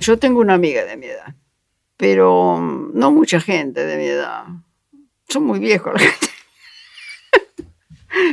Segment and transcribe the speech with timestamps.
[0.00, 1.34] Yo tengo una amiga de mi edad,
[1.96, 2.58] pero
[2.94, 4.44] no mucha gente de mi edad.
[5.28, 6.26] Son muy viejos la gente.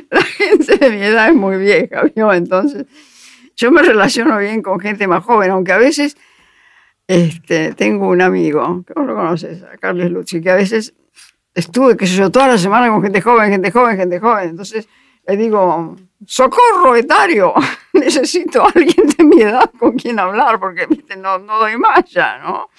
[0.09, 2.33] La gente de mi edad es muy vieja, ¿vio?
[2.33, 2.85] Entonces,
[3.55, 6.17] yo me relaciono bien con gente más joven, aunque a veces
[7.07, 10.93] este, tengo un amigo, que vos lo conoces, a Carlos Lucci, que a veces
[11.53, 14.49] estuve, qué sé yo, toda la semana con gente joven, gente joven, gente joven.
[14.49, 14.87] Entonces
[15.27, 17.53] le digo, socorro, etario,
[17.93, 20.87] necesito a alguien de mi edad con quien hablar, porque
[21.17, 22.69] No, no doy más ya, ¿no?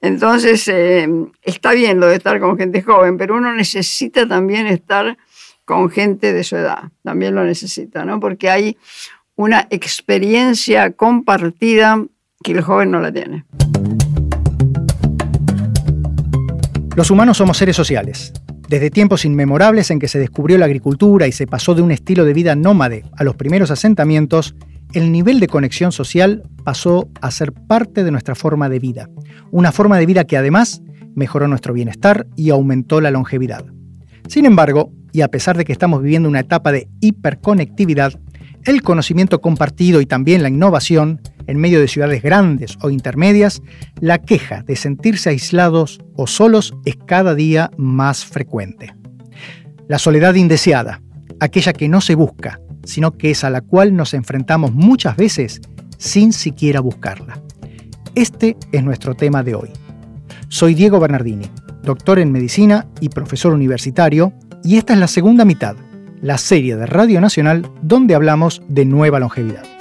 [0.00, 1.08] Entonces, eh,
[1.42, 5.16] está bien lo de estar con gente joven, pero uno necesita también estar
[5.64, 8.20] con gente de su edad, también lo necesita, ¿no?
[8.20, 8.76] Porque hay
[9.34, 12.04] una experiencia compartida
[12.42, 13.46] que el joven no la tiene.
[16.94, 18.32] Los humanos somos seres sociales.
[18.74, 22.24] Desde tiempos inmemorables en que se descubrió la agricultura y se pasó de un estilo
[22.24, 24.56] de vida nómade a los primeros asentamientos,
[24.94, 29.08] el nivel de conexión social pasó a ser parte de nuestra forma de vida.
[29.52, 30.82] Una forma de vida que además
[31.14, 33.64] mejoró nuestro bienestar y aumentó la longevidad.
[34.26, 38.18] Sin embargo, y a pesar de que estamos viviendo una etapa de hiperconectividad,
[38.64, 43.62] el conocimiento compartido y también la innovación en medio de ciudades grandes o intermedias,
[44.00, 48.94] la queja de sentirse aislados o solos es cada día más frecuente.
[49.88, 51.02] La soledad indeseada,
[51.40, 55.60] aquella que no se busca, sino que es a la cual nos enfrentamos muchas veces
[55.98, 57.40] sin siquiera buscarla.
[58.14, 59.70] Este es nuestro tema de hoy.
[60.48, 61.46] Soy Diego Bernardini,
[61.82, 65.76] doctor en medicina y profesor universitario, y esta es la segunda mitad,
[66.20, 69.73] la serie de Radio Nacional donde hablamos de nueva longevidad.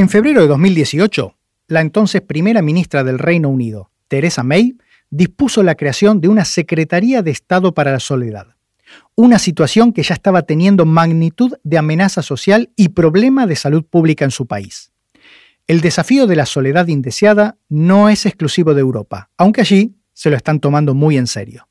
[0.00, 1.36] En febrero de 2018,
[1.68, 4.78] la entonces primera ministra del Reino Unido, Theresa May,
[5.10, 8.46] dispuso la creación de una Secretaría de Estado para la Soledad,
[9.14, 14.24] una situación que ya estaba teniendo magnitud de amenaza social y problema de salud pública
[14.24, 14.90] en su país.
[15.66, 20.36] El desafío de la soledad indeseada no es exclusivo de Europa, aunque allí se lo
[20.36, 21.68] están tomando muy en serio.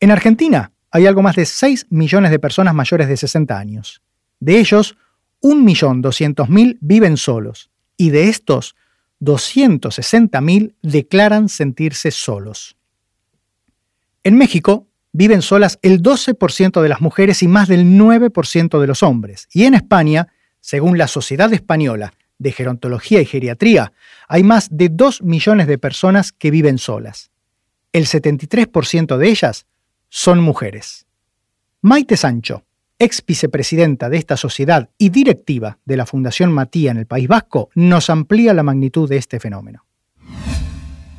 [0.00, 4.00] En Argentina hay algo más de 6 millones de personas mayores de 60 años.
[4.40, 4.96] De ellos,
[5.42, 8.74] 1.200.000 viven solos y de estos,
[9.20, 12.76] 260.000 declaran sentirse solos.
[14.24, 19.02] En México viven solas el 12% de las mujeres y más del 9% de los
[19.02, 19.48] hombres.
[19.52, 20.28] Y en España,
[20.60, 23.92] según la Sociedad Española de Gerontología y Geriatría,
[24.26, 27.30] hay más de 2 millones de personas que viven solas.
[27.92, 29.66] El 73% de ellas
[30.08, 31.06] son mujeres.
[31.82, 32.64] Maite Sancho,
[33.02, 37.68] ex vicepresidenta de esta sociedad y directiva de la Fundación Matía en el País Vasco,
[37.74, 39.84] nos amplía la magnitud de este fenómeno.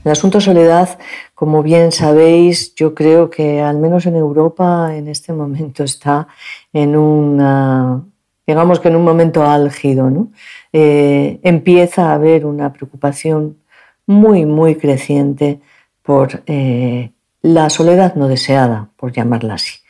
[0.05, 0.97] El asunto soledad,
[1.33, 6.27] como bien sabéis, yo creo que al menos en Europa en este momento está
[6.71, 8.03] en una,
[8.47, 10.09] digamos que en un momento álgido.
[10.09, 10.31] ¿no?
[10.71, 13.57] Eh, empieza a haber una preocupación
[14.05, 15.59] muy, muy creciente
[16.01, 17.11] por eh,
[17.41, 19.82] la soledad no deseada, por llamarla así.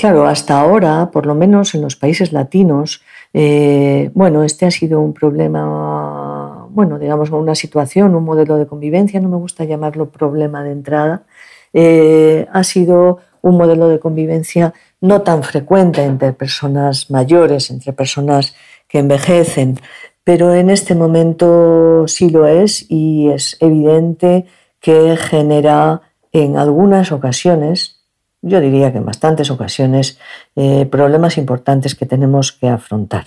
[0.00, 3.02] Claro, hasta ahora, por lo menos en los países latinos,
[3.34, 9.20] eh, bueno, este ha sido un problema, bueno, digamos, una situación, un modelo de convivencia,
[9.20, 11.24] no me gusta llamarlo problema de entrada,
[11.74, 14.72] eh, ha sido un modelo de convivencia
[15.02, 18.54] no tan frecuente entre personas mayores, entre personas
[18.88, 19.78] que envejecen,
[20.24, 24.46] pero en este momento sí lo es y es evidente
[24.80, 26.00] que genera
[26.32, 27.99] en algunas ocasiones
[28.42, 30.18] yo diría que en bastantes ocasiones,
[30.56, 33.24] eh, problemas importantes que tenemos que afrontar.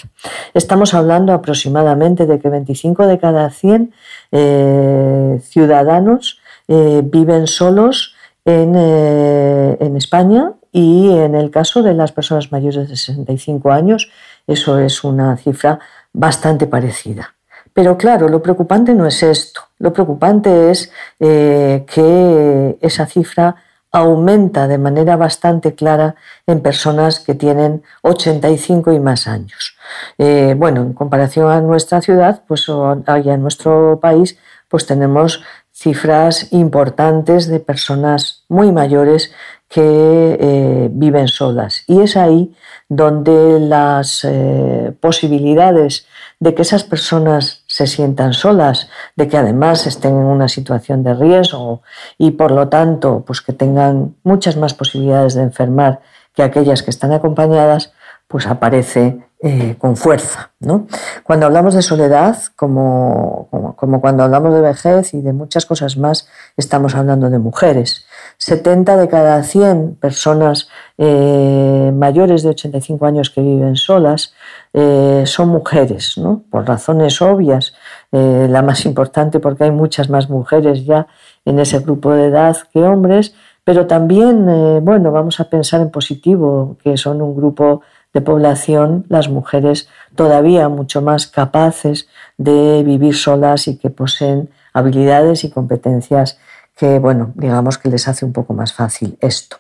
[0.54, 3.94] Estamos hablando aproximadamente de que 25 de cada 100
[4.32, 8.16] eh, ciudadanos eh, viven solos
[8.46, 14.10] en, en España y en el caso de las personas mayores de 65 años,
[14.48, 15.80] eso es una cifra
[16.12, 17.36] bastante parecida.
[17.72, 19.62] Pero claro, lo preocupante no es esto.
[19.80, 23.56] Lo preocupante es que esa cifra
[23.94, 26.16] aumenta de manera bastante clara
[26.48, 29.78] en personas que tienen 85 y más años.
[30.18, 32.68] Eh, bueno, en comparación a nuestra ciudad, pues
[33.06, 39.32] allá en nuestro país, pues tenemos cifras importantes de personas muy mayores
[39.70, 41.84] que eh, viven solas.
[41.88, 42.56] Y es ahí
[42.90, 46.08] donde las eh, posibilidades
[46.40, 51.16] de que esas personas se sientan solas, de que además estén en una situación de
[51.16, 51.82] riesgo
[52.20, 56.00] y por lo tanto pues que tengan muchas más posibilidades de enfermar
[56.36, 57.92] que aquellas que están acompañadas,
[58.28, 60.52] pues aparece eh, con fuerza.
[60.60, 60.86] ¿no?
[61.24, 66.28] Cuando hablamos de soledad, como, como, cuando hablamos de vejez y de muchas cosas más,
[66.56, 68.06] estamos hablando de mujeres.
[68.38, 70.70] 70 de cada 100 personas
[71.00, 74.36] eh, mayores de 85 años que viven solas
[74.76, 76.46] eh, son mujeres, ¿no?
[76.50, 77.76] por razones obvias,
[78.12, 81.06] eh, la más importante porque hay muchas más mujeres ya
[81.46, 85.92] en ese grupo de edad que hombres, pero también, eh, bueno, vamos a pensar en
[85.92, 87.82] positivo, que son un grupo
[88.16, 92.08] de población, las mujeres todavía mucho más capaces
[92.40, 96.40] de vivir solas y que poseen habilidades y competencias
[96.76, 99.58] que, bueno, digamos que les hace un poco más fácil esto.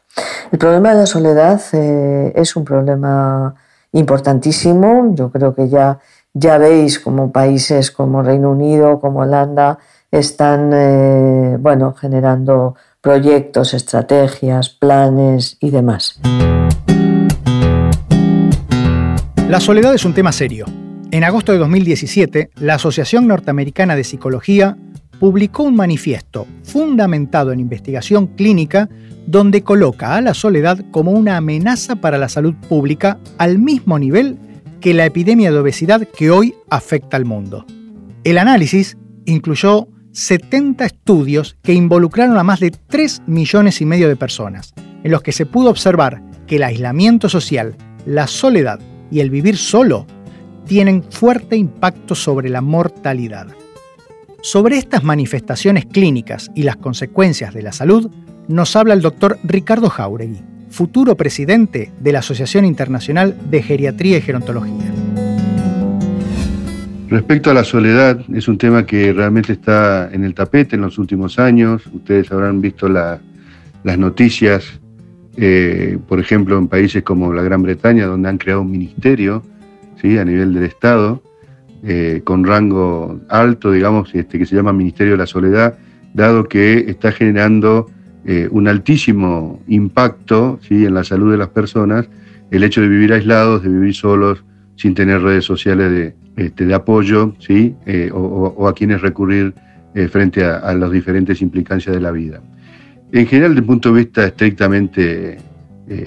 [0.51, 3.55] El problema de la soledad es un problema
[3.93, 5.13] importantísimo.
[5.15, 5.99] Yo creo que ya,
[6.33, 9.79] ya veis como países como Reino Unido, como Holanda,
[10.11, 16.19] están eh, bueno, generando proyectos, estrategias, planes y demás.
[19.49, 20.65] La soledad es un tema serio.
[21.11, 24.77] En agosto de 2017, la Asociación Norteamericana de Psicología
[25.19, 28.89] publicó un manifiesto fundamentado en investigación clínica
[29.27, 34.37] donde coloca a la soledad como una amenaza para la salud pública al mismo nivel
[34.81, 37.65] que la epidemia de obesidad que hoy afecta al mundo.
[38.23, 44.15] El análisis incluyó 70 estudios que involucraron a más de 3 millones y medio de
[44.15, 44.73] personas,
[45.03, 48.79] en los que se pudo observar que el aislamiento social, la soledad
[49.09, 50.05] y el vivir solo
[50.65, 53.47] tienen fuerte impacto sobre la mortalidad.
[54.43, 58.11] Sobre estas manifestaciones clínicas y las consecuencias de la salud,
[58.49, 64.21] nos habla el doctor Ricardo Jauregui, futuro presidente de la Asociación Internacional de Geriatría y
[64.21, 64.91] Gerontología.
[67.07, 70.97] Respecto a la soledad, es un tema que realmente está en el tapete en los
[70.97, 71.87] últimos años.
[71.93, 73.21] Ustedes habrán visto las
[73.97, 74.65] noticias,
[75.37, 79.41] eh, por ejemplo, en países como la Gran Bretaña, donde han creado un ministerio
[80.01, 80.17] ¿sí?
[80.17, 81.23] a nivel del Estado,
[81.85, 85.77] eh, con rango alto, digamos, este, que se llama Ministerio de la Soledad,
[86.13, 87.89] dado que está generando
[88.25, 90.85] eh, un altísimo impacto ¿sí?
[90.85, 92.07] en la salud de las personas,
[92.51, 94.45] el hecho de vivir aislados, de vivir solos,
[94.77, 97.75] sin tener redes sociales de, este, apoyo, ¿sí?
[97.85, 99.53] Eh, o, a quienes recurrir
[100.09, 102.41] frente a, las diferentes implicancias de la vida.
[103.11, 105.37] En general, desde el punto de vista estrictamente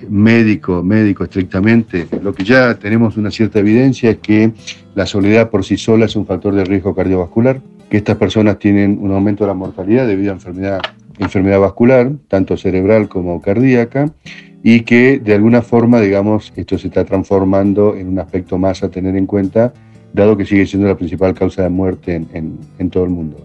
[0.08, 4.52] médico, médico estrictamente, lo que ya tenemos una cierta evidencia es que
[4.94, 8.98] la soledad por sí sola es un factor de riesgo cardiovascular, que estas personas tienen
[9.00, 10.80] un aumento de la mortalidad debido a enfermedad
[11.18, 14.12] enfermedad vascular, tanto cerebral como cardíaca,
[14.62, 18.90] y que de alguna forma, digamos, esto se está transformando en un aspecto más a
[18.90, 19.72] tener en cuenta,
[20.16, 23.36] dado que sigue siendo la principal causa de muerte en, todo el mundo.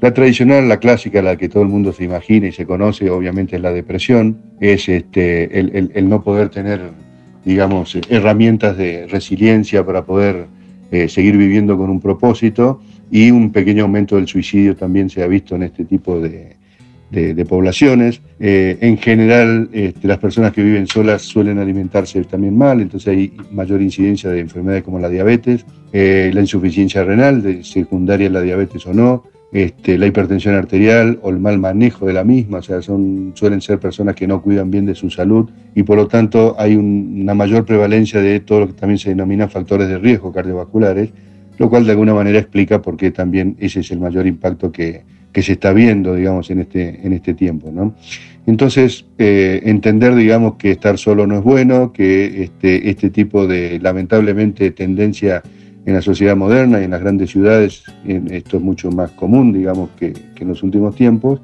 [0.00, 3.56] La tradicional, la clásica, la que todo el mundo se imagina y se conoce, obviamente
[3.56, 6.80] es la depresión, es este, el, no poder tener,
[7.44, 10.46] digamos, herramientas de resiliencia para poder
[10.92, 12.80] eh, seguir viviendo con un propósito
[13.10, 16.56] y un pequeño aumento del suicidio también se ha visto en este tipo de,
[17.10, 18.22] de, poblaciones.
[18.38, 23.32] Eh, en general, este, las personas que viven solas suelen alimentarse también mal, entonces hay
[23.50, 28.86] mayor incidencia de enfermedades como la diabetes, eh, la insuficiencia renal, de secundaria la diabetes
[28.86, 32.80] o no, este, la hipertensión arterial o el mal manejo de la misma, o sea,
[32.82, 36.54] son, suelen ser personas que no cuidan bien de su salud y por lo tanto
[36.56, 41.10] hay una mayor prevalencia de todo lo que también se denomina factores de riesgo cardiovasculares,
[41.60, 45.02] lo cual de alguna manera explica por qué también ese es el mayor impacto que,
[45.30, 47.94] que se está viendo, digamos, en este, en este tiempo, ¿no?
[48.46, 53.78] Entonces, eh, entender, digamos, que estar solo no es bueno, que este, este tipo de,
[53.78, 55.42] lamentablemente, tendencia
[55.84, 59.90] en la sociedad moderna y en las grandes ciudades, esto es mucho más común, digamos,
[59.98, 61.42] que, en los últimos tiempos,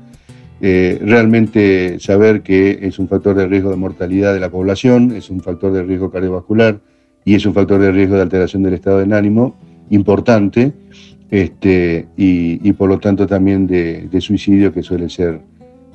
[0.62, 5.28] eh, realmente saber que es un factor de riesgo de mortalidad de la población, es
[5.28, 6.80] un factor de riesgo cardiovascular
[7.22, 9.54] y es un factor de riesgo de alteración del estado del ánimo
[9.90, 10.72] importante,
[11.30, 15.40] este, y, por lo tanto también de, suicidio, que suele ser,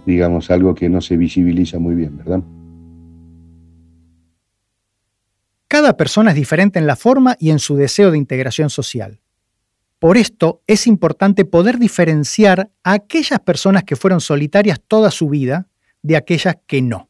[0.06, 2.42] digamos, algo que no se visibiliza muy bien, ¿verdad?
[5.68, 9.22] Cada persona es diferente en la forma y en su deseo de integración social.
[10.00, 15.68] Por esto es importante poder diferenciar a aquellas personas que fueron solitarias toda su vida
[16.02, 17.10] de aquellas que no.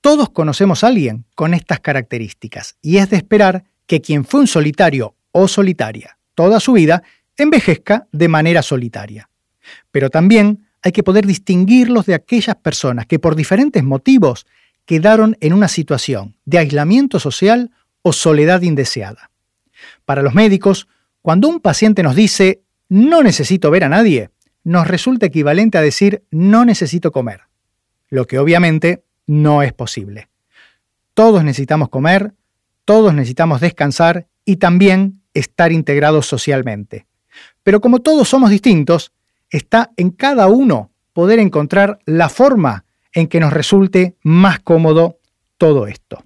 [0.00, 4.46] Todos conocemos a alguien con estas características y es de esperar que quien fue un
[4.46, 7.02] solitario o solitaria toda su vida
[7.36, 9.30] envejezca de manera solitaria.
[9.90, 14.46] Pero también hay que poder distinguirlos de aquellas personas que por diferentes motivos
[14.84, 17.70] quedaron en una situación de aislamiento social
[18.02, 19.30] o soledad indeseada.
[20.04, 20.88] Para los médicos,
[21.22, 24.30] cuando un paciente nos dice no necesito ver a nadie,
[24.62, 27.40] nos resulta equivalente a decir no necesito comer,
[28.10, 30.28] lo que obviamente no es posible.
[31.14, 32.34] Todos necesitamos comer,
[32.84, 37.06] todos necesitamos descansar y también estar integrados socialmente.
[37.62, 39.12] Pero como todos somos distintos,
[39.50, 45.18] está en cada uno poder encontrar la forma en que nos resulte más cómodo
[45.58, 46.18] todo esto.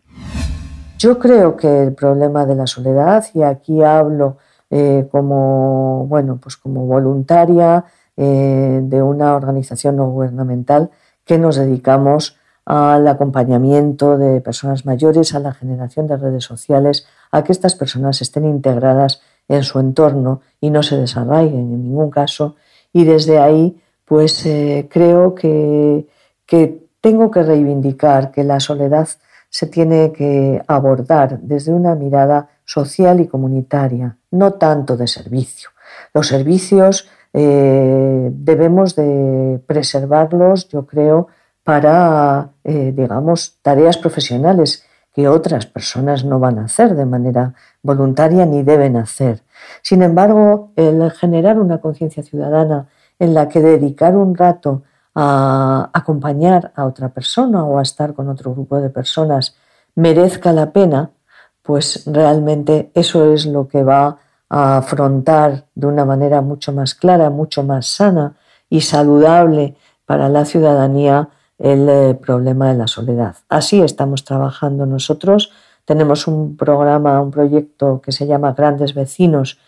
[0.98, 4.38] Yo creo que el problema de la soledad, y aquí hablo
[4.70, 7.84] eh, como, bueno, pues como voluntaria
[8.16, 10.90] eh, de una organización no gubernamental
[11.24, 17.44] que nos dedicamos al acompañamiento de personas mayores, a la generación de redes sociales, a
[17.44, 22.56] que estas personas estén integradas en su entorno y no se desarraiguen en ningún caso.
[22.92, 26.06] Y desde ahí, pues eh, creo que,
[26.46, 29.08] que tengo que reivindicar que la soledad
[29.50, 35.70] se tiene que abordar desde una mirada social y comunitaria, no tanto de servicio.
[36.12, 41.28] Los servicios eh, debemos de preservarlos, yo creo,
[41.64, 44.84] para, eh, digamos, tareas profesionales
[45.18, 49.42] que otras personas no van a hacer de manera voluntaria ni deben hacer.
[49.82, 52.86] Sin embargo, el generar una conciencia ciudadana
[53.18, 54.84] en la que dedicar un rato
[55.16, 59.56] a acompañar a otra persona o a estar con otro grupo de personas
[59.96, 61.10] merezca la pena,
[61.64, 67.28] pues realmente eso es lo que va a afrontar de una manera mucho más clara,
[67.28, 68.36] mucho más sana
[68.70, 69.74] y saludable
[70.06, 73.36] para la ciudadanía el eh, problema de la soledad.
[73.48, 75.50] Así estamos trabajando nosotros.
[75.84, 79.58] Tenemos un programa, un proyecto que se llama Grandes Vecinos,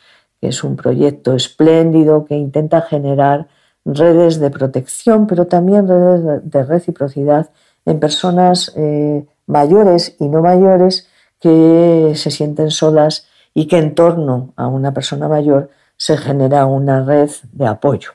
[0.41, 3.49] que es un proyecto espléndido que intenta generar
[3.85, 7.51] redes de protección, pero también redes de reciprocidad
[7.87, 11.09] en personas eh, mayores y no mayores
[11.41, 17.05] que se sienten solas y que en torno a una persona mayor se genera una
[17.05, 18.11] red de apoyo.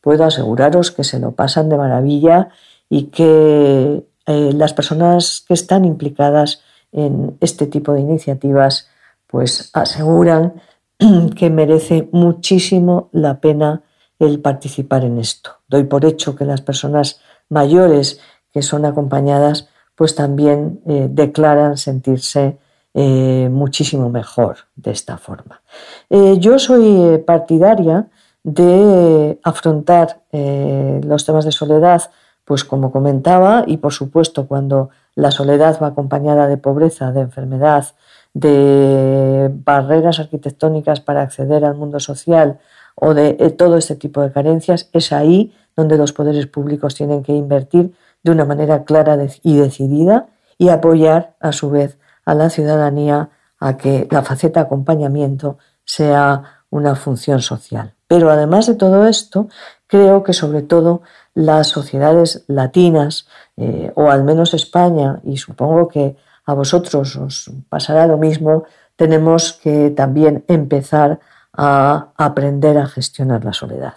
[0.00, 2.50] Puedo aseguraros que se lo pasan de maravilla
[2.88, 8.88] y que eh, las personas que están implicadas en este tipo de iniciativas
[9.26, 10.60] pues aseguran
[11.36, 13.82] que merece muchísimo la pena
[14.18, 15.50] el participar en esto.
[15.68, 18.20] Doy por hecho que las personas mayores
[18.52, 22.58] que son acompañadas pues también eh, declaran sentirse
[22.94, 25.62] eh, muchísimo mejor de esta forma.
[26.10, 28.08] Yo soy partidaria
[28.42, 32.10] de afrontar los temas de soledad,
[32.48, 37.84] pues como comentaba, y por supuesto cuando la soledad va acompañada de pobreza, de enfermedad,
[38.32, 42.58] de barreras arquitectónicas para acceder al mundo social
[42.94, 47.32] o de todo este tipo de carencias, es ahí donde los poderes públicos tienen que
[47.32, 53.28] invertir de una manera clara y decidida y apoyar a su vez a la ciudadanía
[53.60, 57.92] a que la faceta acompañamiento sea una función social.
[58.06, 59.48] Pero además de todo esto,
[59.86, 61.02] creo que sobre todo
[61.38, 68.08] las sociedades latinas, eh, o al menos España, y supongo que a vosotros os pasará
[68.08, 68.64] lo mismo,
[68.96, 71.20] tenemos que también empezar
[71.52, 73.94] a aprender a gestionar la soledad.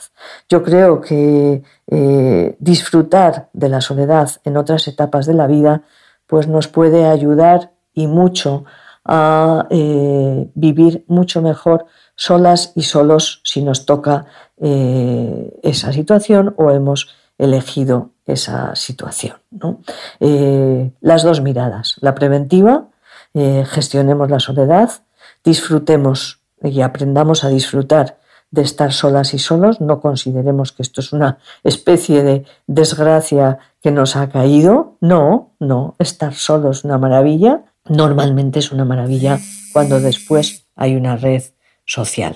[0.49, 5.81] Yo creo que eh, disfrutar de la soledad en otras etapas de la vida
[6.27, 8.65] pues nos puede ayudar y mucho
[9.03, 14.25] a eh, vivir mucho mejor solas y solos si nos toca
[14.59, 19.37] esa situación o hemos elegido esa situación.
[21.01, 22.87] las dos miradas, la preventiva,
[23.33, 24.91] gestionemos la soledad,
[25.43, 28.17] disfrutemos y aprendamos a disfrutar
[28.51, 33.91] de estar solas y solos, no consideremos que esto es una especie de desgracia que
[33.91, 39.39] nos ha caído, no, no, estar solo es una maravilla, normalmente es una maravilla
[39.71, 41.43] cuando después hay una red
[41.85, 42.35] social.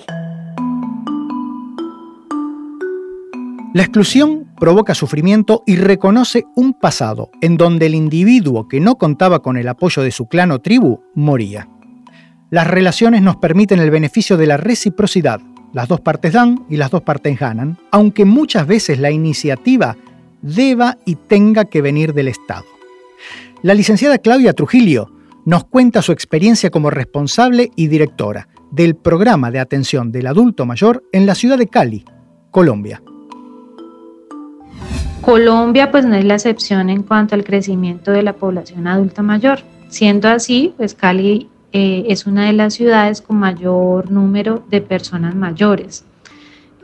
[3.76, 9.42] La exclusión provoca sufrimiento y reconoce un pasado en donde el individuo que no contaba
[9.42, 11.68] con el apoyo de su clan o tribu moría.
[12.48, 15.42] Las relaciones nos permiten el beneficio de la reciprocidad.
[15.74, 19.94] Las dos partes dan y las dos partes ganan, aunque muchas veces la iniciativa
[20.40, 22.64] deba y tenga que venir del Estado.
[23.60, 25.12] La licenciada Claudia Trujillo
[25.44, 31.04] nos cuenta su experiencia como responsable y directora del programa de atención del adulto mayor
[31.12, 32.06] en la ciudad de Cali,
[32.50, 33.02] Colombia.
[35.20, 39.60] Colombia pues no es la excepción en cuanto al crecimiento de la población adulta mayor.
[39.88, 45.34] Siendo así, pues Cali eh, es una de las ciudades con mayor número de personas
[45.34, 46.04] mayores.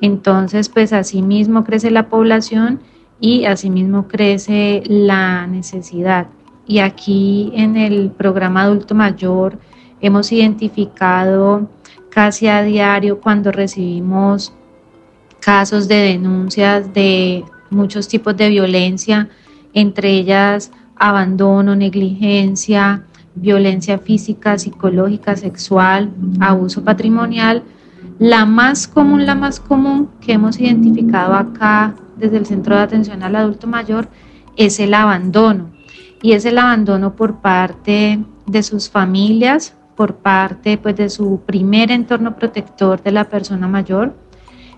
[0.00, 2.80] Entonces, pues asimismo crece la población
[3.20, 6.26] y asimismo crece la necesidad.
[6.66, 9.58] Y aquí en el programa adulto mayor
[10.00, 11.68] hemos identificado
[12.10, 14.52] casi a diario cuando recibimos
[15.40, 19.28] casos de denuncias de muchos tipos de violencia,
[19.72, 27.62] entre ellas abandono, negligencia, violencia física, psicológica, sexual, abuso patrimonial.
[28.18, 33.22] La más común, la más común que hemos identificado acá desde el Centro de Atención
[33.22, 34.08] al Adulto Mayor
[34.56, 35.70] es el abandono.
[36.22, 41.90] Y es el abandono por parte de sus familias, por parte pues, de su primer
[41.90, 44.14] entorno protector de la persona mayor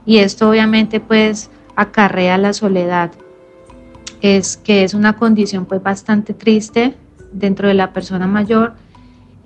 [0.06, 3.12] y esto obviamente pues acarrea la soledad,
[4.21, 6.97] es que es una condición pues bastante triste
[7.33, 8.75] dentro de la persona mayor.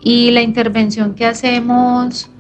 [0.01, 2.31] Y la intervención que hacemos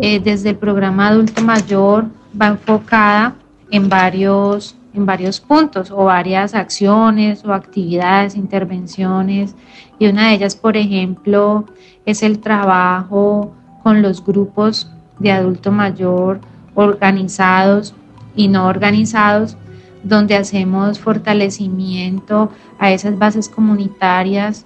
[0.00, 2.06] eh, desde el programa adulto mayor
[2.40, 3.34] va enfocada
[3.70, 9.56] en varios, en varios puntos o varias acciones o actividades, intervenciones.
[9.98, 11.64] Y una de ellas, por ejemplo,
[12.06, 13.52] es el trabajo
[13.82, 16.40] con los grupos de adulto mayor
[16.74, 17.94] organizados
[18.34, 19.56] y no organizados,
[20.02, 24.64] donde hacemos fortalecimiento a esas bases comunitarias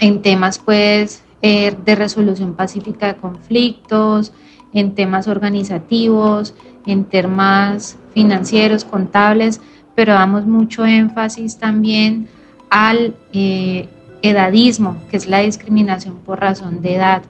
[0.00, 4.32] en temas pues eh, de resolución pacífica de conflictos,
[4.72, 6.54] en temas organizativos,
[6.86, 9.60] en temas financieros, contables,
[9.94, 12.28] pero damos mucho énfasis también
[12.70, 13.88] al eh,
[14.22, 17.22] edadismo, que es la discriminación por razón de edad.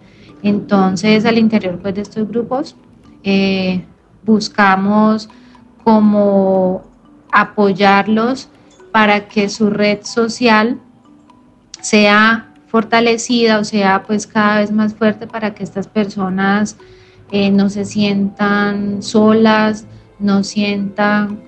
[0.43, 2.77] Entonces, al interior pues, de estos grupos,
[3.25, 3.85] eh,
[4.25, 5.29] buscamos
[5.85, 6.83] como
[7.33, 8.49] apoyarlos
[8.93, 10.81] para que su red social
[11.81, 16.77] sea fortalecida o sea pues cada vez más fuerte para que estas personas
[17.33, 19.87] eh, no se sientan solas,
[20.19, 21.41] no sientan,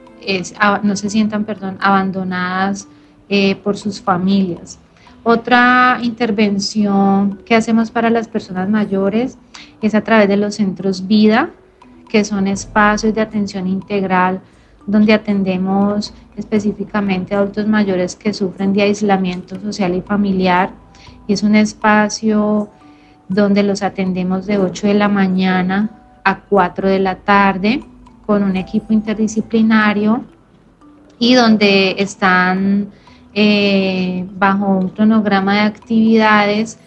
[0.83, 2.87] no se sientan perdón, abandonadas
[3.29, 4.79] eh, por sus familias.
[5.25, 9.38] Otra intervención que hacemos para las personas mayores
[9.81, 11.50] es a través de los centros vida,
[12.12, 14.42] que son espacios de atención integral
[14.87, 20.73] donde atendemos específicamente a adultos mayores que sufren de aislamiento social y familiar.
[21.26, 22.69] Y es un espacio
[23.28, 25.88] donde los atendemos de 8 de la mañana
[26.23, 27.83] a 4 de la tarde
[28.26, 30.23] con un equipo interdisciplinario
[31.19, 32.88] y donde están
[33.33, 36.78] eh, bajo un cronograma de actividades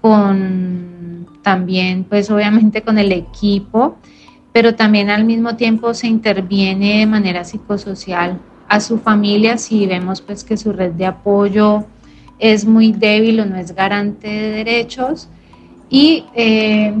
[0.00, 3.98] con también pues obviamente con el equipo
[4.52, 8.38] pero también al mismo tiempo se interviene de manera psicosocial
[8.68, 11.84] a su familia si vemos pues que su red de apoyo
[12.38, 15.28] es muy débil o no es garante de derechos
[15.90, 16.94] y eh,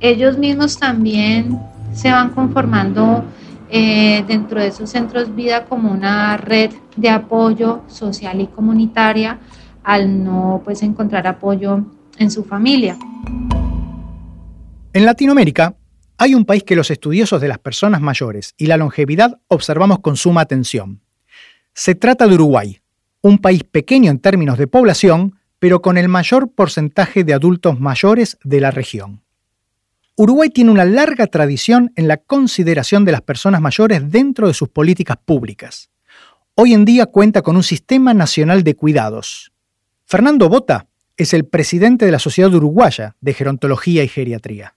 [0.00, 1.58] ellos mismos también
[1.92, 3.24] se van conformando
[3.70, 9.38] eh, dentro de esos centros vida como una red de apoyo social y comunitaria
[9.82, 11.84] al no pues encontrar apoyo
[12.18, 12.96] en su familia.
[14.92, 15.74] En Latinoamérica
[16.18, 20.16] hay un país que los estudiosos de las personas mayores y la longevidad observamos con
[20.16, 21.02] suma atención.
[21.74, 22.80] Se trata de Uruguay,
[23.20, 28.38] un país pequeño en términos de población, pero con el mayor porcentaje de adultos mayores
[28.44, 29.22] de la región.
[30.16, 34.70] Uruguay tiene una larga tradición en la consideración de las personas mayores dentro de sus
[34.70, 35.90] políticas públicas.
[36.54, 39.52] Hoy en día cuenta con un sistema nacional de cuidados.
[40.06, 40.86] Fernando Bota
[41.18, 44.75] es el presidente de la Sociedad Uruguaya de Gerontología y Geriatría.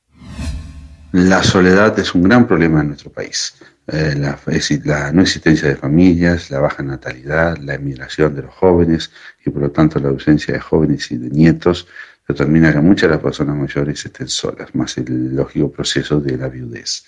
[1.11, 3.55] La soledad es un gran problema en nuestro país.
[3.87, 9.11] Eh, la, no existencia de familias, la baja natalidad, la emigración de los jóvenes
[9.43, 11.87] y por lo tanto la ausencia de jóvenes y de nietos
[12.27, 16.47] determina que muchas de las personas mayores estén solas, más el lógico proceso de la
[16.47, 17.05] viudez.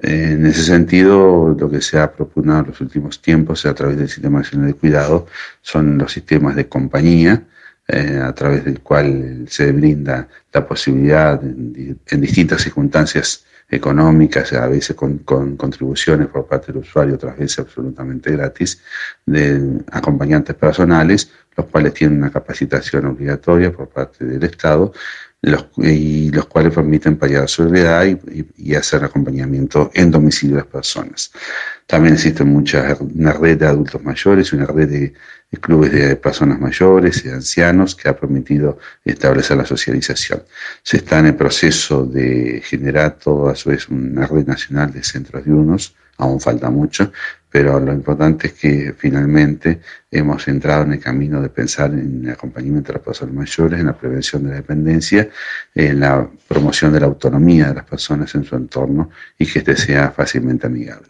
[0.00, 4.08] En ese sentido, lo que se ha propugnado en los últimos tiempos a través del
[4.08, 5.26] Sistema Nacional de Cuidado
[5.60, 7.42] son los sistemas de compañía,
[7.90, 14.94] eh, a través del cual se brinda la posibilidad en, distintas circunstancias económicas, a veces
[14.94, 18.82] con, contribuciones por parte del usuario, otras veces absolutamente gratis,
[19.24, 24.92] de acompañantes personales, los cuales tienen una capacitación obligatoria por parte del Estado
[25.40, 31.30] y los cuales permiten paliar su soledad y, hacer acompañamiento en domicilio de las personas.
[31.86, 35.14] También existe mucha, una red de adultos mayores una red de,
[35.60, 40.42] clubes de personas mayores y ancianos que ha permitido establecer la socialización.
[40.82, 45.02] Se está en el proceso de generar todo a su vez una red nacional de
[45.02, 47.12] centros de unos, aún falta mucho,
[47.50, 52.32] pero lo importante es que finalmente hemos entrado en el camino de pensar en el
[52.32, 55.28] acompañamiento de las personas mayores, en la prevención de la dependencia,
[55.74, 59.76] en la promoción de la autonomía de las personas en su entorno y que éste
[59.76, 61.08] sea fácilmente amigable.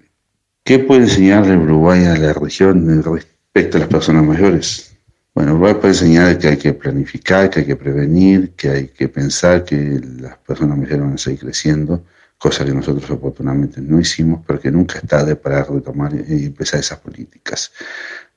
[0.63, 4.97] ¿Qué puede enseñarle Uruguay a la región respecto a las personas mayores?
[5.35, 9.09] Bueno, Uruguay puede enseñar que hay que planificar, que hay que prevenir, que hay que
[9.09, 12.05] pensar que las personas mayores van a seguir creciendo,
[12.39, 16.81] cosa que nosotros oportunamente no hicimos, pero que nunca es tarde para retomar y empezar
[16.81, 17.73] esas políticas.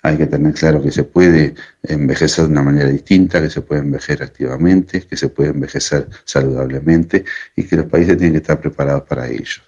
[0.01, 3.81] Hay que tener claro que se puede envejecer de una manera distinta, que se puede
[3.81, 7.23] envejecer activamente, que se puede envejecer saludablemente
[7.55, 9.61] y que los países tienen que estar preparados para ello.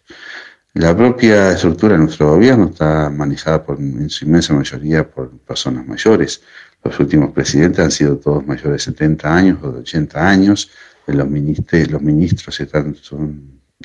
[0.73, 5.85] La propia estructura de nuestro gobierno está manejada por, en su inmensa mayoría por personas
[5.85, 6.41] mayores.
[6.83, 10.71] Los últimos presidentes han sido todos mayores de 70 años o de 80 años,
[11.05, 12.95] los ministros, los ministros están,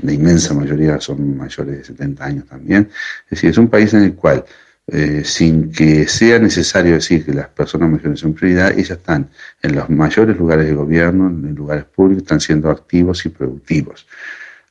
[0.03, 2.89] la inmensa mayoría son mayores de 70 años también.
[3.25, 4.45] Es decir, es un país en el cual,
[4.87, 9.29] eh, sin que sea necesario decir que las personas mayores son prioridad, ellas están
[9.63, 14.07] en los mayores lugares de gobierno, en lugares públicos, están siendo activos y productivos.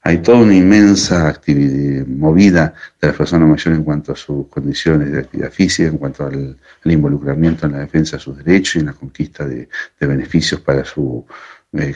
[0.07, 5.11] Hay toda una inmensa actividad, movida de las personas mayores en cuanto a sus condiciones
[5.11, 8.85] de actividad física, en cuanto al, involucramiento en la defensa de sus derechos y en
[8.85, 9.67] la conquista de,
[9.99, 11.25] beneficios para su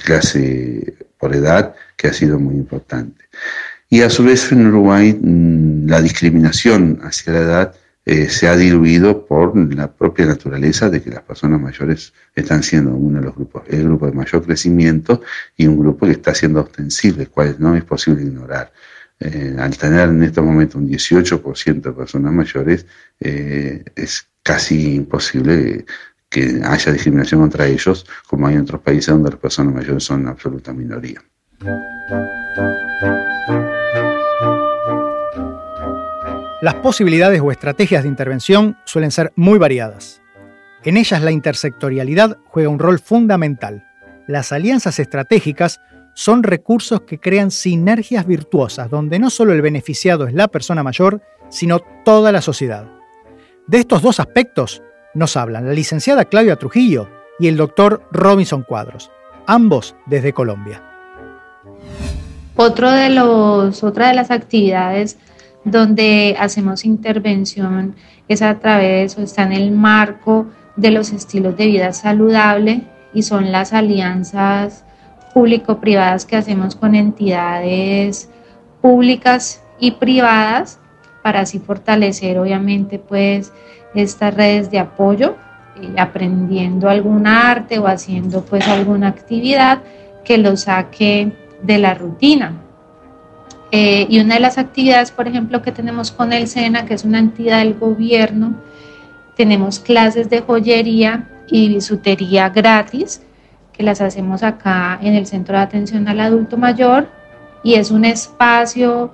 [0.04, 3.26] clase por edad, que ha sido muy importante.
[3.90, 8.56] Y a su vez en Uruguay mm, la discriminación hacia la edad eh, se ha
[8.56, 13.36] diluido por la propia naturaleza de que las personas mayores están siendo uno de los
[13.36, 15.22] grupos, el grupo de mayor crecimiento
[15.56, 18.72] y un grupo que está siendo ostensible, cual no es posible ignorar.
[19.20, 22.88] Eh, al tener en este momento un 18% de personas mayores,
[23.20, 25.86] eh, es casi imposible
[26.32, 30.28] que haya discriminación contra ellos, como hay en otros países donde las personas mayores son
[30.28, 31.22] absoluta minoría.
[36.62, 40.22] Las posibilidades o estrategias de intervención suelen ser muy variadas.
[40.84, 43.84] En ellas la intersectorialidad juega un rol fundamental.
[44.26, 45.82] Las alianzas estratégicas
[46.14, 51.22] son recursos que crean sinergias virtuosas donde no solo el beneficiado es la persona mayor,
[51.50, 52.88] sino toda la sociedad.
[53.68, 54.82] De estos dos aspectos
[55.14, 59.12] nos hablan la licenciada Claudia Trujillo y el doctor Robinson Cuadros,
[59.48, 60.82] ambos desde Colombia.
[62.56, 65.18] Otro otra de las actividades
[65.64, 67.96] donde hacemos intervención
[68.28, 73.24] es a través o está en el marco de los estilos de vida saludable y
[73.24, 74.84] son las alianzas
[75.34, 78.30] público-privadas que hacemos con entidades
[78.82, 80.80] públicas y privadas
[81.22, 83.52] para así fortalecer obviamente pues
[83.94, 85.36] estas redes de apoyo,
[85.82, 89.82] eh, aprendiendo algún arte o haciendo pues alguna actividad
[90.24, 91.32] que lo saque
[91.62, 92.54] de la rutina.
[93.72, 97.06] Eh, y una de las actividades, por ejemplo, que tenemos con el SENA, que es
[97.06, 98.56] una entidad del gobierno,
[99.38, 103.22] tenemos clases de joyería y bisutería gratis,
[103.72, 107.08] que las hacemos acá en el Centro de Atención al Adulto Mayor,
[107.64, 109.14] y es un espacio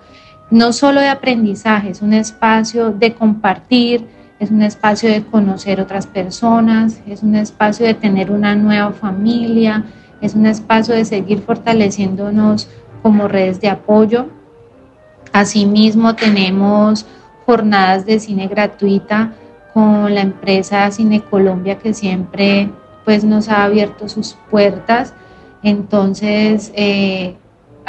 [0.50, 4.08] no solo de aprendizaje, es un espacio de compartir,
[4.40, 9.86] es un espacio de conocer otras personas, es un espacio de tener una nueva familia,
[10.22, 12.70] es un espacio de seguir fortaleciéndonos
[13.02, 14.28] como redes de apoyo
[15.34, 17.06] Asimismo, tenemos
[17.46, 19.34] jornadas de cine gratuita
[19.74, 22.72] con la empresa Cine Colombia que siempre
[23.06, 25.14] pues, nos ha abierto sus puertas.
[25.64, 27.36] Entonces, eh,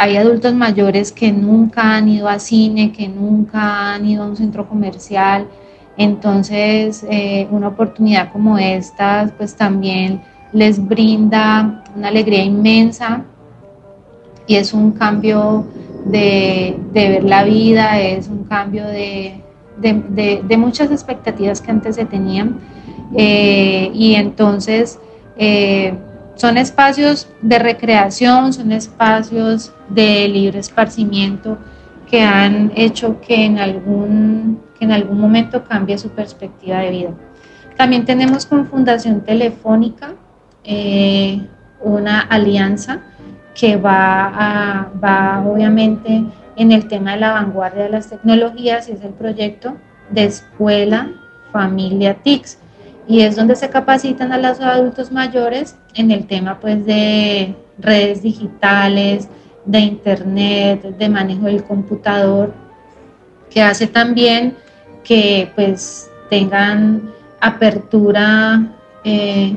[0.01, 4.37] hay adultos mayores que nunca han ido a cine, que nunca han ido a un
[4.37, 5.49] centro comercial.
[5.97, 13.25] Entonces, eh, una oportunidad como esta, pues también les brinda una alegría inmensa
[14.47, 15.67] y es un cambio
[16.05, 19.43] de, ver la vida, es un cambio de,
[20.57, 22.61] muchas expectativas que antes se tenían.
[23.17, 25.01] Eh, y entonces
[25.37, 25.95] eh,
[26.39, 31.59] son espacios de recreación, son espacios de libre esparcimiento
[32.09, 37.11] que han hecho que en algún, que en algún momento cambie su perspectiva de vida.
[37.77, 40.15] También tenemos con Fundación Telefónica
[40.63, 41.45] eh,
[41.81, 43.01] una alianza
[43.53, 46.25] que va, va obviamente
[46.57, 49.75] en el tema de la vanguardia de las tecnologías y es el proyecto
[50.11, 51.11] de escuela
[51.53, 52.59] familia TICS
[53.09, 58.23] y es donde se capacitan a los adultos mayores en el tema pues de redes
[58.23, 59.29] digitales,
[59.65, 62.53] de internet, de manejo del computador,
[63.51, 64.57] que hace también
[65.03, 69.57] que pues tengan apertura, eh,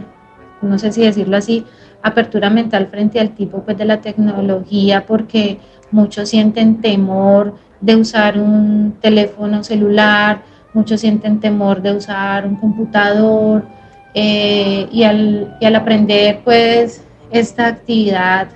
[0.62, 1.66] no sé si decirlo así,
[2.02, 5.60] apertura mental frente al tipo pues, de la tecnología porque
[5.92, 10.42] muchos sienten temor de usar un teléfono celular,
[10.74, 13.66] muchos sienten temor de usar un computador
[14.14, 18.50] eh, y, al, y, al, aprender pues esta actividad,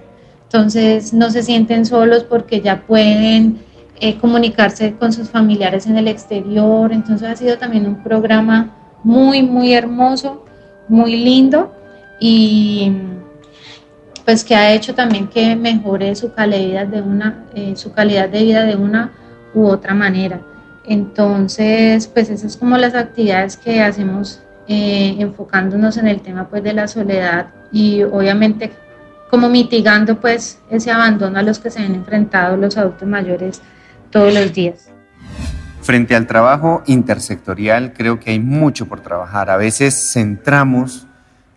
[0.44, 3.60] entonces no se sienten solos porque ya pueden
[4.00, 9.44] eh, comunicarse con sus familiares en el exterior, entonces ha sido también un programa muy,
[9.44, 10.44] muy hermoso,
[10.90, 11.74] muy lindo
[12.20, 12.92] y
[14.26, 18.44] pues que ha hecho también que mejore su calidad de una, eh, su calidad de
[18.44, 19.12] vida de una
[19.54, 20.42] u otra manera.
[20.88, 26.64] Entonces, pues esas son como las actividades que hacemos eh, enfocándonos en el tema pues
[26.64, 28.72] de la soledad y obviamente
[29.30, 33.62] como mitigando pues ese abandono a los que se han enfrentado los adultos mayores
[34.10, 34.90] todos los días.
[35.82, 39.52] Frente al trabajo intersectorial, creo que hay mucho por trabajar.
[39.52, 41.06] A veces centramos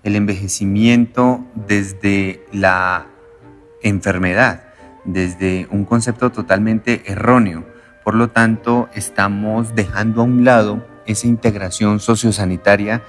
[0.03, 3.07] el envejecimiento desde la
[3.83, 4.65] enfermedad,
[5.05, 7.65] desde un concepto totalmente erróneo.
[8.09, 13.03] Por lo tanto, estamos dejando a un lado esa integración sociosanitaria,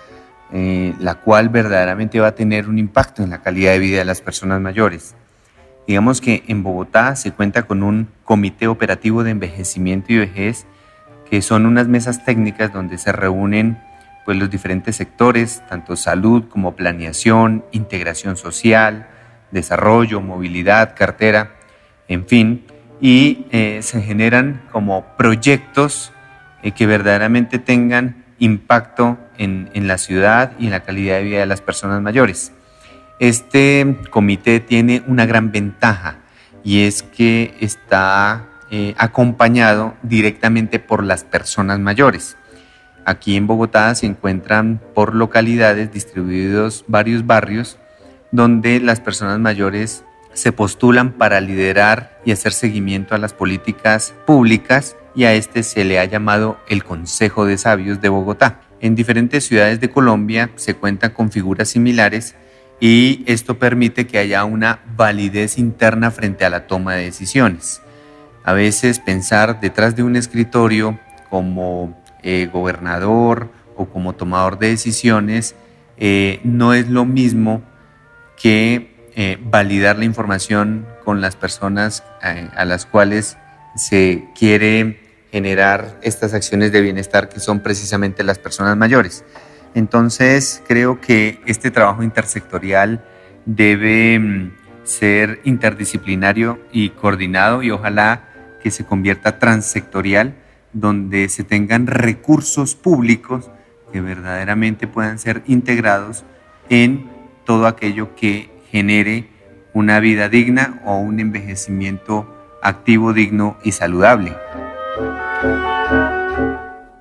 [0.52, 4.04] eh, la cual verdaderamente va a tener un impacto en la calidad de vida de
[4.04, 5.16] las personas mayores.
[5.88, 10.66] Digamos que en Bogotá se cuenta con un comité operativo de envejecimiento y vejez,
[11.30, 13.82] que son unas mesas técnicas donde se reúnen
[14.26, 19.08] pues, los diferentes sectores, tanto salud como planeación, integración social,
[19.52, 21.52] desarrollo, movilidad, cartera,
[22.10, 22.66] en fin,
[23.02, 26.12] y eh, se generan como proyectos
[26.64, 31.46] eh, que verdaderamente tengan impacto en, la ciudad y en la calidad de vida de
[31.46, 32.52] las personas mayores.
[33.20, 36.18] Este comité tiene una gran ventaja
[36.64, 42.38] y es que está eh, acompañado directamente por las personas mayores.
[43.06, 47.78] Aquí en Bogotá se encuentran por localidades distribuidos varios barrios
[48.32, 50.04] donde las personas mayores
[50.40, 55.84] se postulan para liderar y hacer seguimiento a las políticas públicas y a este se
[55.84, 58.62] le ha llamado el Consejo de Sabios de Bogotá.
[58.80, 62.36] En diferentes ciudades de Colombia se cuentan con figuras similares
[62.80, 67.82] y esto permite que haya una validez interna frente a la toma de decisiones.
[68.46, 70.98] A veces pensar detrás de un escritorio
[71.30, 75.56] como eh, gobernador o como tomador de decisiones
[75.98, 77.62] eh, no es lo mismo
[78.42, 78.89] que
[79.22, 83.38] eh, validar la información con las personas a las cuales
[83.76, 89.26] se quiere generar estas acciones de bienestar que son precisamente las personas mayores.
[89.76, 93.04] Entonces, creo que este trabajo intersectorial
[93.46, 94.52] debe mm,
[94.86, 98.30] ser interdisciplinario y coordinado y ojalá
[98.64, 100.34] que se convierta transsectorial,
[100.72, 103.52] donde se tengan recursos públicos
[103.92, 106.24] que verdaderamente puedan ser integrados
[106.70, 107.10] en
[107.44, 109.30] todo aquello que genere
[109.74, 112.28] una vida digna o un envejecimiento
[112.62, 114.36] activo, digno y saludable.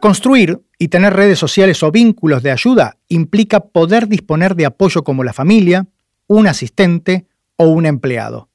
[0.01, 5.25] Construir y tener redes sociales o vínculos de ayuda implica poder disponer de apoyo como
[5.25, 5.87] la familia,
[6.29, 7.27] un asistente
[7.57, 8.49] o un empleado,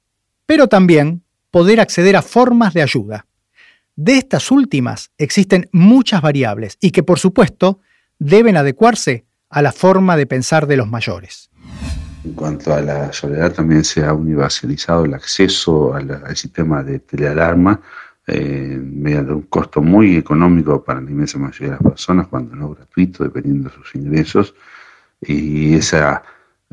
[0.46, 3.26] pero también poder acceder a formas de ayuda.
[3.96, 7.80] De estas últimas existen muchas variables y que por supuesto
[8.18, 11.52] deben adecuarse a la forma de pensar de los mayores.
[12.24, 17.82] En cuanto a la soledad, también se ha universalizado el acceso al, sistema de telealarma
[18.26, 22.70] eh, mediante un costo muy económico para la inmensa mayoría de las personas, cuando no
[22.70, 24.56] gratuito, dependiendo de sus ingresos.
[25.22, 26.24] Y esa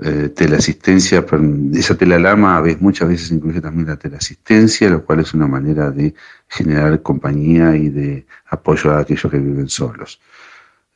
[0.02, 1.26] eh, teleasistencia,
[1.74, 5.90] esa telealarma a veces, muchas veces incluye también la teleasistencia, lo cual es una manera
[5.90, 6.14] de
[6.48, 10.20] generar compañía y de apoyo a aquellos que viven solos.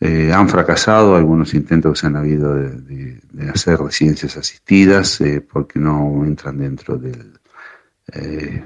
[0.06, 3.22] Eh, han fracasado algunos intentos que se han habido de,
[3.54, 7.32] hacer residencias asistidas eh, porque no entran dentro del
[8.12, 8.62] eh,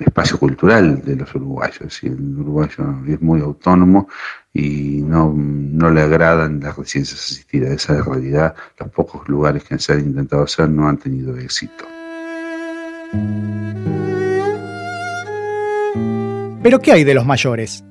[0.00, 1.98] espacio cultural de los uruguayos.
[2.02, 4.06] Y el uruguayo es muy autónomo
[4.52, 7.70] y no, no le agradan las residencias asistidas.
[7.70, 8.54] Esa es realidad.
[8.78, 11.86] Los pocos lugares que se han intentado hacer no han tenido éxito.
[16.62, 17.82] ¿Pero qué hay de los mayores?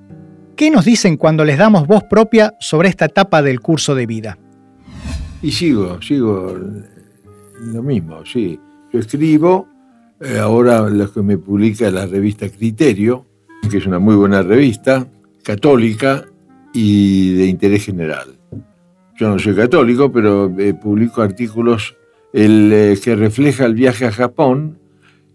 [0.56, 4.38] ¿Qué nos dicen cuando les damos voz propia sobre esta etapa del curso de vida?
[5.42, 6.56] Y sigo, sigo
[7.60, 8.60] lo mismo, sí.
[8.92, 9.68] Yo escribo,
[10.22, 13.26] eh, ahora lo que me publica la revista Criterio,
[13.70, 15.08] que es una muy buena revista,
[15.44, 16.26] católica
[16.72, 18.38] y de interés general.
[19.18, 21.96] Yo no soy católico, pero eh, publico artículos
[22.32, 24.78] el, eh, que refleja el viaje a Japón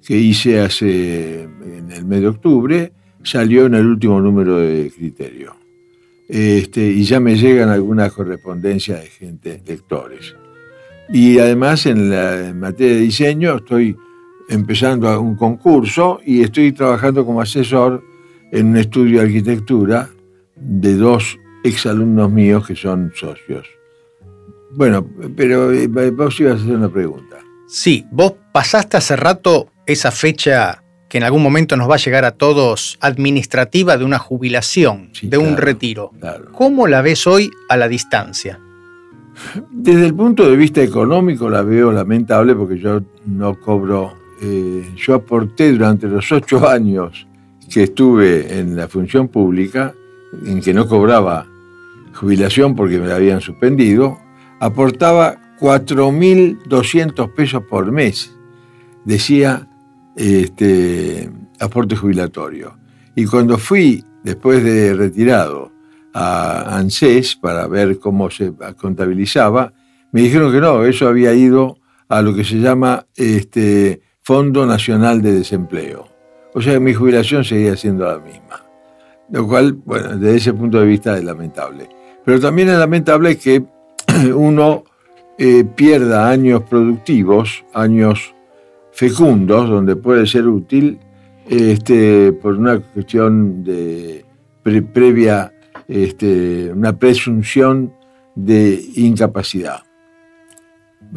[0.06, 2.92] que hice hace en el mes de octubre
[3.30, 5.54] salió en el último número de Criterio.
[6.28, 10.34] Este, y ya me llegan algunas correspondencias de gente, lectores.
[11.08, 13.96] Y además en la materia de diseño estoy
[14.48, 18.02] empezando un concurso y estoy trabajando como asesor
[18.52, 20.10] en un estudio de arquitectura
[20.54, 23.66] de dos exalumnos míos que son socios.
[24.72, 27.38] Bueno, pero eh, vos ibas a hacer una pregunta.
[27.66, 32.24] Sí, vos pasaste hace rato esa fecha que en algún momento nos va a llegar
[32.24, 36.12] a todos administrativa de una jubilación, de un retiro.
[36.52, 38.60] ¿Cómo la ves hoy a la distancia?
[39.70, 45.14] Desde el punto de vista económico la veo lamentable porque yo no cobro, eh, yo
[45.14, 47.26] aporté durante los ocho años
[47.72, 49.94] que estuve en la función pública,
[50.44, 51.46] en que no cobraba
[52.14, 54.18] jubilación porque me la habían suspendido,
[54.58, 58.34] aportaba 4.200 pesos por mes.
[59.04, 59.67] Decía
[60.18, 62.76] este, aporte jubilatorio.
[63.14, 65.70] Y cuando fui, después de retirado,
[66.12, 69.72] a ANSES para ver cómo se contabilizaba,
[70.10, 71.78] me dijeron que no, eso había ido
[72.08, 76.08] a lo que se llama este, Fondo Nacional de Desempleo.
[76.54, 78.64] O sea, mi jubilación seguía siendo la misma.
[79.30, 81.88] Lo cual, bueno, desde ese punto de vista es lamentable.
[82.24, 83.62] Pero también es lamentable que
[84.34, 84.84] uno
[85.36, 88.34] eh, pierda años productivos, años
[88.98, 90.98] fecundos, donde puede ser útil
[91.48, 94.24] este, por una cuestión de
[94.92, 95.52] previa,
[95.86, 97.92] este, una presunción
[98.34, 99.82] de incapacidad.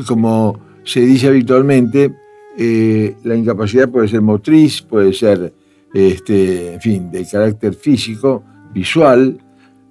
[0.05, 2.13] Como se dice habitualmente,
[2.55, 5.51] eh, la incapacidad puede ser motriz, puede ser,
[5.91, 9.39] este, en fin, de carácter físico, visual,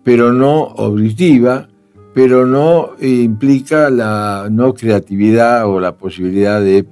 [0.05, 1.69] pero no auditiva,
[2.15, 6.87] pero no implica la no creatividad o la posibilidad de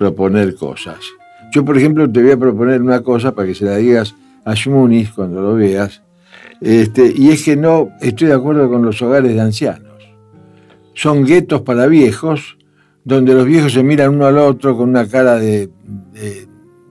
[0.00, 0.96] proponer cosas.
[1.52, 4.14] Yo, por ejemplo, te voy a proponer una cosa para que se la digas
[4.46, 6.00] a Shmunis cuando lo veas,
[6.62, 9.92] este, y es que no estoy de acuerdo con los hogares de ancianos.
[10.94, 12.56] Son guetos para viejos,
[13.04, 15.68] donde los viejos se miran uno al otro con una cara de,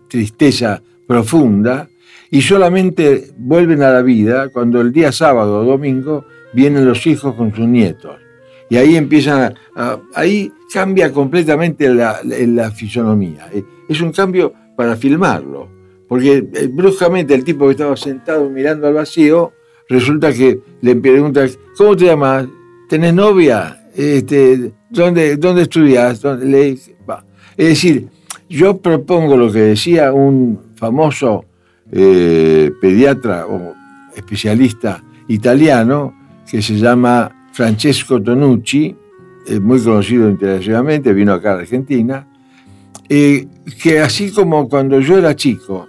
[0.07, 1.87] tristeza profunda
[2.29, 7.33] y solamente vuelven a la vida cuando el día sábado o domingo vienen los hijos
[7.33, 8.17] con sus nietos.
[8.69, 13.49] Y ahí empiezan a, ahí cambia completamente la, la, fisonomía.
[13.51, 15.67] Eh, es un cambio para filmarlo,
[16.07, 19.53] porque eh, bruscamente el tipo que estaba sentado mirando al vacío,
[19.87, 21.45] resulta que le pregunta,
[21.77, 22.47] ¿cómo te llamas?
[22.87, 23.89] ¿Tenés novia?
[23.95, 26.23] Este, ¿dónde, ¿Dónde estudias?
[26.23, 26.89] Le, Es
[27.57, 28.07] decir,
[28.47, 31.45] yo propongo lo que decía un famoso
[31.91, 33.73] eh, pediatra o
[34.15, 36.13] especialista italiano
[36.49, 38.95] que se llama Francesco Tonucci,
[39.61, 42.27] muy conocido internacionalmente, vino acá a Argentina,
[43.07, 43.47] eh,
[43.81, 45.87] que así como cuando yo era chico,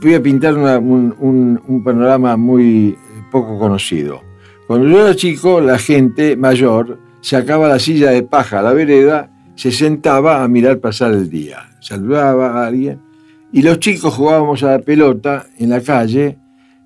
[0.00, 2.96] voy a pintar un, panorama muy
[3.30, 4.22] poco conocido.
[4.66, 9.30] Cuando yo era chico, la gente mayor sacaba la silla de paja a la vereda,
[9.56, 13.00] se sentaba a mirar pasar el día, saludaba a alguien,
[13.52, 16.38] y los chicos jugábamos a la pelota en la calle,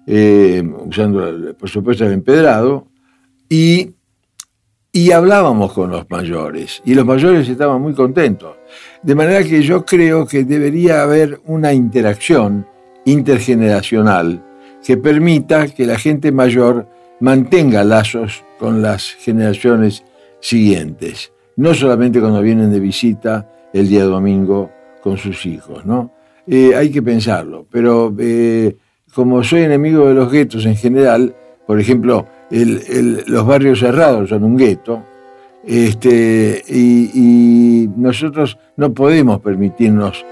[0.07, 2.89] eh, usando por supuesto el empedrado,
[3.49, 3.93] y,
[4.93, 8.57] y hablábamos con los mayores, y los mayores estaban muy contentos.
[9.03, 12.67] De manera que yo creo que debería haber una interacción
[13.05, 14.43] intergeneracional
[14.85, 16.89] que permita que la gente mayor
[17.21, 20.05] mantenga lazos con las generaciones
[20.41, 24.71] siguientes, no solamente cuando vienen de visita el día domingo
[25.03, 26.13] con sus hijos, ¿no?
[26.47, 28.77] Eh, hay que pensarlo, pero eh,
[29.13, 31.35] como soy enemigo de los guetos en general,
[31.69, 35.03] por ejemplo, los barrios cerrados son un gueto,
[35.67, 40.25] este, y, nosotros no podemos permitirnos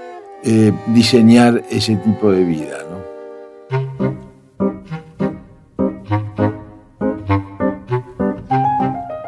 [0.43, 2.77] eh, diseñar ese tipo de vida.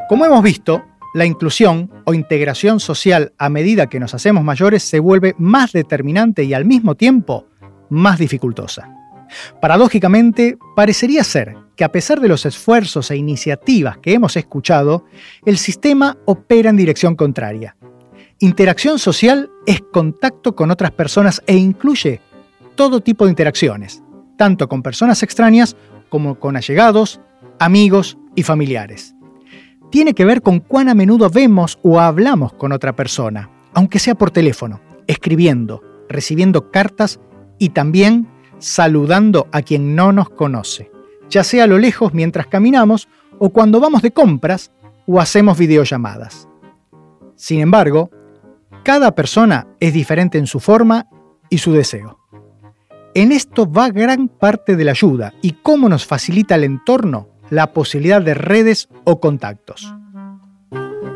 [0.10, 0.82] Como hemos visto,
[1.14, 6.44] la inclusión o integración social a medida que nos hacemos mayores se vuelve más determinante
[6.44, 7.46] y al mismo tiempo
[7.90, 8.99] más dificultosa.
[9.62, 15.06] Paradójicamente, parecería ser que a pesar de los esfuerzos e iniciativas que hemos escuchado,
[15.46, 17.76] el sistema opera en dirección contraria.
[18.40, 22.22] Interacción social es contacto con otras personas e incluye
[22.76, 24.02] todo tipo de interacciones,
[24.38, 25.76] tanto con personas extrañas
[26.10, 27.20] como con allegados,
[27.60, 29.16] amigos y familiares.
[29.92, 34.16] Tiene que ver con cuán a menudo vemos o hablamos con otra persona, aunque sea
[34.16, 37.20] por teléfono, escribiendo, recibiendo cartas
[37.58, 38.28] y también
[38.60, 40.92] saludando a quien no nos conoce
[41.30, 44.72] ya sea a lo lejos mientras caminamos o cuando vamos de compras
[45.06, 46.48] o hacemos videollamadas.
[47.36, 48.10] Sin embargo,
[48.84, 51.08] cada persona es diferente en su forma
[51.50, 52.20] y su deseo.
[53.14, 57.74] En esto va gran parte de la ayuda y cómo nos facilita el entorno la
[57.74, 59.94] posibilidad de redes o contactos.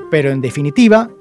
[0.10, 1.12] Pero en definitiva,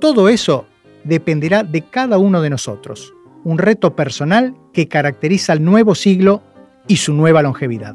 [0.00, 0.66] todo eso
[1.02, 3.12] dependerá de cada uno de nosotros,
[3.44, 6.42] un reto personal que caracteriza al nuevo siglo
[6.88, 7.94] y su nueva longevidad.